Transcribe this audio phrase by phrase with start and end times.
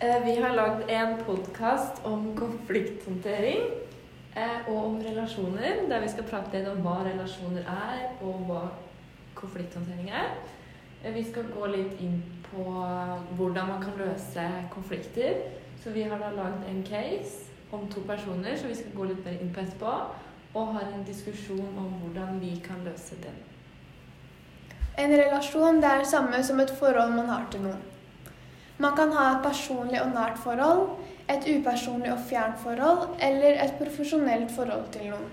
[0.00, 3.60] Eh, Vi har lagd en podkast om konflikthåndtering
[4.34, 8.62] eh, og om relasjoner, der vi skal prate litt om hva relasjoner er, og hva
[9.38, 10.32] konflikthåndtering er.
[11.04, 12.18] Eh, Vi skal gå litt inn
[12.50, 12.64] på
[13.38, 15.38] hvordan man kan løse konflikter.
[15.84, 19.24] Så vi har da lagd en case om to personer, så vi skal gå litt
[19.24, 19.94] mer inn på etterpå.
[20.54, 23.38] Og har en diskusjon om hvordan vi kan løse den.
[24.98, 27.93] En relasjon det er det samme som et forhold man har til noen.
[28.78, 30.88] Man kan ha et personlig og nært forhold,
[31.30, 35.30] et upersonlig og fjernt forhold, eller et profesjonelt forhold til noen.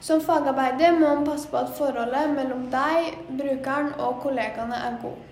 [0.00, 5.22] Som fagarbeider må man passe på at forholdet mellom deg, brukeren og kollegaene er god.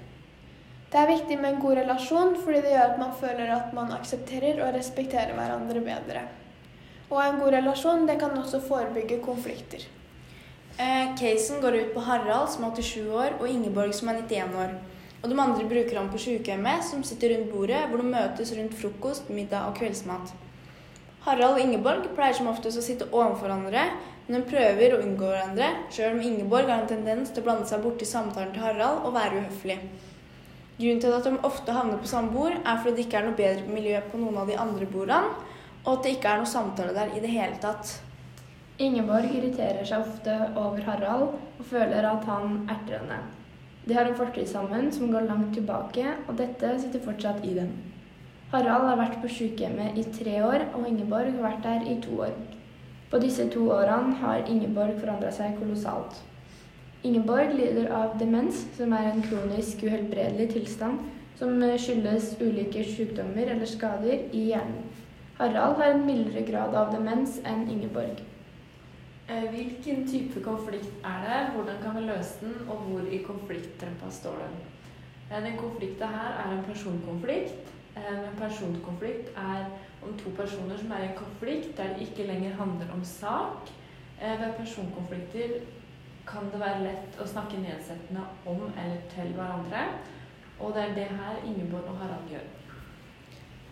[0.92, 3.92] Det er viktig med en god relasjon fordi det gjør at man føler at man
[3.96, 6.22] aksepterer og respekterer hverandre bedre.
[7.10, 9.82] Og en god relasjon det kan også forebygge konflikter.
[10.78, 14.56] Eh, casen går ut på Harald, som er 87 år, og Ingeborg, som er 91
[14.58, 14.72] år.
[15.24, 18.74] Og de andre bruker ham på sykehjemmet, som sitter rundt bordet, hvor de møtes rundt
[18.76, 20.34] frokost, middag og kveldsmat.
[21.24, 23.86] Harald og Ingeborg pleier som oftest å sitte overfor hverandre,
[24.26, 27.68] men de prøver å unngå hverandre, sjøl om Ingeborg har en tendens til å blande
[27.70, 29.78] seg borti samtalen til Harald og være uhøflig.
[30.76, 33.38] Grunnen til at de ofte havner på samme bord, er fordi det ikke er noe
[33.38, 35.46] bedre miljø på noen av de andre bordene,
[35.86, 37.94] og at det ikke er noe samtale der i det hele tatt.
[38.84, 43.22] Ingeborg irriterer seg ofte over Harald og føler at han erter henne.
[43.84, 47.72] De har en fortid sammen som går langt tilbake, og dette sitter fortsatt i dem.
[48.52, 52.20] Harald har vært på sykehjemmet i tre år, og Ingeborg har vært der i to
[52.26, 52.36] år.
[53.10, 56.22] På disse to årene har Ingeborg forandra seg kolossalt.
[57.04, 61.02] Ingeborg lider av demens, som er en kronisk uhelbredelig tilstand
[61.36, 64.86] som skyldes ulike sykdommer eller skader i hjernen.
[65.36, 68.22] Harald har en mildere grad av demens enn Ingeborg.
[69.28, 74.10] Eh, Hvilken type konflikt er det, hvordan kan vi løse den, og hvor i konflikttrempa
[74.10, 74.56] står den?
[75.30, 77.72] Eh, Den konflikten her er en personkonflikt.
[77.96, 79.64] Eh, En personkonflikt er
[80.02, 83.70] om to personer som er i en konflikt der det ikke lenger handler om sak.
[84.20, 85.60] Ved personkonflikter
[86.26, 89.80] kan det være lett å snakke nedsettende om eller til hverandre.
[90.60, 92.46] Og det er det her Ingeborg og Harald gjør.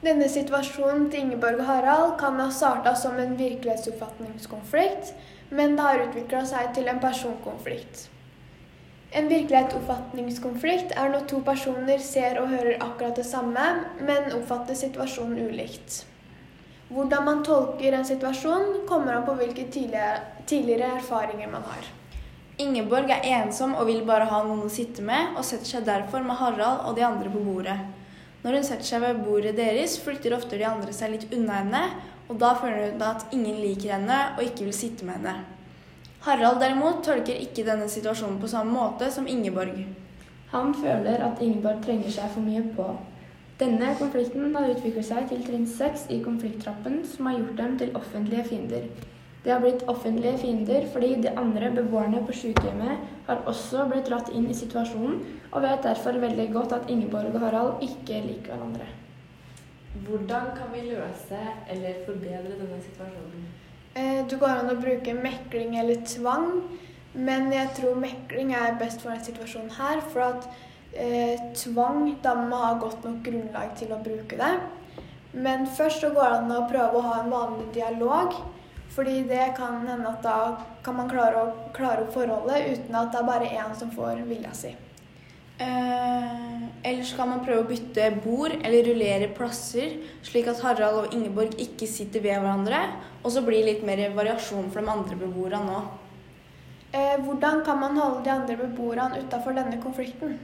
[0.02, 5.14] Denne situasjonen til Ingeborg og Harald kan ha starta som en virkelighetsoppfatningskonflikt,
[5.52, 8.06] men det har utvikla seg til en personkonflikt.
[9.12, 13.64] En virkelighetsoppfatningskonflikt er når to personer ser og hører akkurat det samme,
[14.00, 16.06] men oppfatter situasjonen ulikt.
[16.92, 21.90] Hvordan man tolker en situasjon, kommer an på hvilke tidligere, erfaringer man har.
[22.60, 26.24] Ingeborg er ensom og vil bare ha noen å sitte med, og setter seg derfor
[26.24, 27.78] med Harald og de andre på bordet.
[28.42, 31.82] Når hun setter seg ved bordet deres, flytter ofte de andre seg litt unna henne,
[32.28, 35.34] og da føler hun at ingen liker henne og ikke vil sitte med henne.
[36.22, 39.80] Harald derimot tolker ikke denne situasjonen på samme måte som Ingeborg.
[40.52, 42.86] Han føler at Ingeborg trenger seg for mye på.
[43.62, 47.96] Denne konflikten har utviklet seg til trinn seks i konflikttrappen, som har gjort dem til
[47.98, 48.86] offentlige fiender.
[49.42, 54.30] De har blitt offentlige fiender fordi de andre beboerne på sykehjemmet har også blitt dratt
[54.30, 55.18] inn i situasjonen,
[55.50, 59.01] og vet derfor veldig godt at Ingeborg og Harald ikke liker hverandre.
[59.92, 63.48] Hvordan kan vi løse eller forbedre denne situasjonen?
[63.92, 66.62] Det går an å bruke mekling eller tvang,
[67.12, 70.00] men jeg tror mekling er best for denne situasjonen her.
[70.14, 70.48] For at
[70.96, 74.54] eh, tvang, da må man ha godt nok grunnlag til å bruke det.
[75.32, 78.40] Men først så går det an å prøve å ha en vanlig dialog.
[78.92, 80.38] Fordi det kan hende at da
[80.84, 84.20] kan man klare å klare opp forholdet uten at det er bare én som får
[84.28, 84.74] vilja si.
[85.60, 91.16] Eh, ellers kan man prøve å bytte bord eller rullere plasser, slik at Harald og
[91.16, 92.80] Ingeborg ikke sitter ved hverandre,
[93.22, 95.82] og så blir det litt mer variasjon for de andre beboerne nå.
[96.92, 100.36] Eh, hvordan kan man holde de andre beboerne utafor denne konflikten?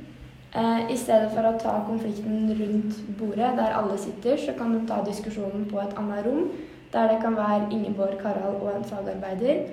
[0.54, 4.86] Eh, I stedet for å ta konflikten rundt bordet der alle sitter, så kan du
[4.88, 6.48] ta diskusjonen på et annet rom,
[6.92, 9.66] der det kan være Ingeborg, Harald og en fagarbeider.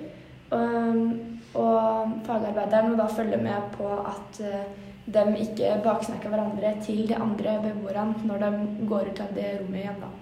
[0.52, 7.04] Um, og fagarbeideren må da følge med på at eh, de ikke baksnakker hverandre til
[7.08, 10.00] de andre beboerne når de går ut av det rommet igjen.
[10.02, 10.12] da.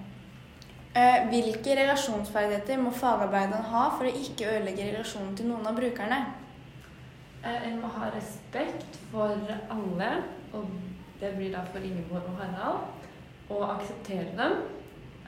[0.95, 6.21] Eh, hvilke relasjonsferdigheter må fagarbeideren ha for å ikke ødelegge relasjonen til noen av brukerne?
[7.45, 9.35] Eh, En må ha respekt for
[9.71, 10.11] alle,
[10.53, 10.69] og
[11.21, 12.79] det blir da for Ingeborg og Harald.
[13.51, 14.55] Og akseptere dem.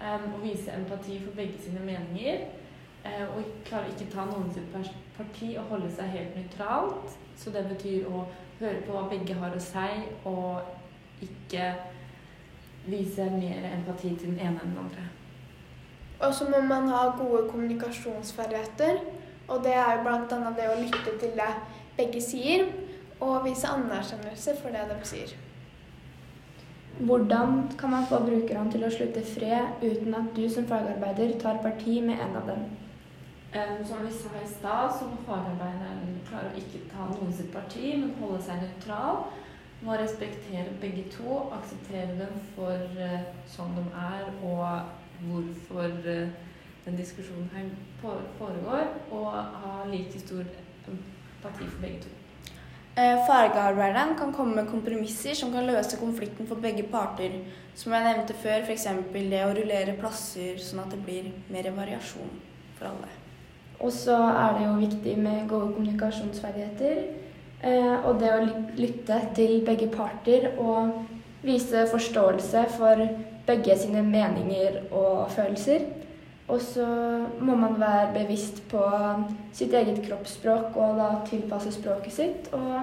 [0.00, 2.46] eh, Og vise empati for begge sine meninger.
[3.06, 4.72] Eh, Og klarer ikke ta noen sitt
[5.16, 7.18] parti og holde seg helt nøytralt.
[7.36, 8.24] Så det betyr å
[8.60, 9.88] høre på hva begge har å si,
[10.24, 11.74] og ikke
[12.86, 15.06] vise mer empati til den ene enn den andre.
[16.20, 19.00] Og så må man ha gode kommunikasjonsferdigheter.
[19.48, 20.52] Og det er jo bl.a.
[20.56, 21.50] det å lytte til det
[21.96, 22.64] begge sier,
[23.20, 25.36] og vise anerkjennelse for det de sier.
[26.98, 31.60] Hvordan kan man få brukerne til å slutte fred uten at du som fagarbeider tar
[31.64, 32.64] parti med en av dem?
[33.54, 37.52] Um, som vi sa i stad, så må fagarbeideren klare å ikke ta noen sitt
[37.54, 39.22] parti, men holde seg nøytral.
[39.86, 46.34] Må respektere begge to, akseptere dem for uh, som de er, og hvorfor uh,
[46.84, 47.70] den diskusjonen her
[48.02, 49.30] foregår, og
[49.62, 50.42] ha like stor
[50.90, 52.12] empati for begge to.
[52.96, 57.42] Fargearbeideren Fagarbeideren kan komme med kompromisser som kan løse konflikten for begge parter.
[57.76, 58.88] Som jeg nevnte før, f.eks.
[59.12, 62.32] det å rullere plasser, sånn at det blir mer variasjon
[62.78, 63.25] for alle.
[63.80, 67.02] Og så er det jo viktig med gode kommunikasjonsferdigheter.
[67.62, 68.46] Eh, og det å
[68.76, 70.92] lytte til begge parter og
[71.46, 73.02] vise forståelse for
[73.46, 75.86] begge sine meninger og følelser.
[76.48, 76.86] Og så
[77.40, 78.82] må man være bevisst på
[79.52, 82.52] sitt eget kroppsspråk og da tilpasse språket sitt.
[82.54, 82.82] Og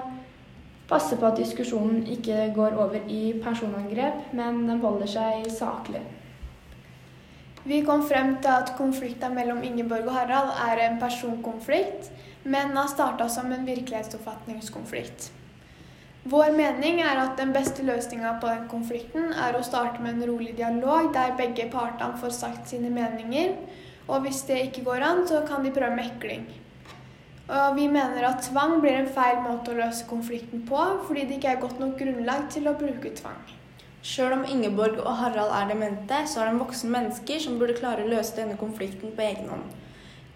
[0.88, 6.02] passe på at diskusjonen ikke går over i personangrep, men den holder seg saklig.
[7.64, 12.10] Vi kom frem til at konflikten mellom Ingeborg og Harald er en personkonflikt,
[12.44, 15.30] men har starta som en virkelighetsoppfatningskonflikt.
[16.28, 20.28] Vår mening er at den beste løsninga på den konflikten er å starte med en
[20.28, 23.56] rolig dialog der begge partene får sagt sine meninger.
[24.12, 26.46] Og hvis det ikke går an, så kan de prøve mekling.
[27.48, 31.40] Og vi mener at tvang blir en feil måte å løse konflikten på, fordi det
[31.40, 33.40] ikke er godt nok grunnlag til å bruke tvang.
[34.04, 38.04] Sjøl om Ingeborg og Harald er demente, så er de voksne mennesker som burde klare
[38.04, 39.64] å løse denne konflikten på egen hånd.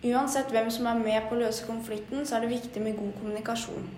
[0.09, 3.13] Uansett hvem som er med på å løse konflikten, så er det viktig med god
[3.19, 3.91] kommunikasjon.